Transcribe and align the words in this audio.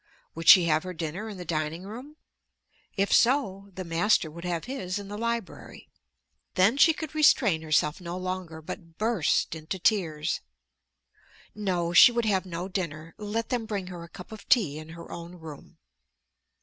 Would 0.33 0.47
she 0.47 0.63
have 0.65 0.81
her 0.81 0.93
dinner 0.95 1.29
in 1.29 1.37
the 1.37 1.45
dining 1.45 1.83
room? 1.83 2.15
If 2.97 3.13
so, 3.13 3.69
the 3.75 3.83
master 3.83 4.31
would 4.31 4.45
have 4.45 4.65
his 4.65 4.97
in 4.97 5.09
the 5.09 5.15
library. 5.17 5.89
Then 6.55 6.75
she 6.77 6.91
could 6.91 7.13
restrain 7.13 7.61
herself 7.61 8.01
no 8.01 8.17
longer, 8.17 8.63
but 8.63 8.97
burst 8.97 9.53
into 9.53 9.77
tears. 9.77 10.41
No; 11.53 11.93
she 11.93 12.11
would 12.11 12.25
have 12.25 12.47
no 12.47 12.67
dinner. 12.67 13.13
Let 13.19 13.49
them 13.49 13.67
bring 13.67 13.87
her 13.93 14.03
a 14.03 14.09
cup 14.09 14.31
of 14.31 14.49
tea 14.49 14.79
in 14.79 14.89
her 14.97 15.11
own 15.11 15.35
room. 15.35 15.77